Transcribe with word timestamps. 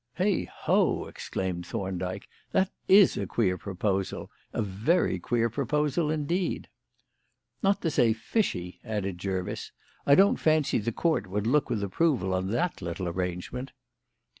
"Hey 0.15 0.45
ho!" 0.45 1.05
exclaimed 1.05 1.67
Thorndyke; 1.67 2.27
"that 2.53 2.71
is 2.87 3.17
a 3.17 3.27
queer 3.27 3.55
proposal; 3.55 4.31
a 4.51 4.59
very 4.63 5.19
queer 5.19 5.47
proposal 5.47 6.09
indeed." 6.09 6.69
"Not 7.61 7.83
to 7.83 7.91
say 7.91 8.13
fishy," 8.13 8.79
added 8.83 9.19
Jervis. 9.19 9.71
"I 10.07 10.15
don't 10.15 10.37
fancy 10.37 10.79
the 10.79 10.91
Court 10.91 11.27
would 11.27 11.45
look 11.45 11.69
with 11.69 11.83
approval 11.83 12.33
on 12.33 12.47
that 12.49 12.81
little 12.81 13.07
arrangement." 13.07 13.73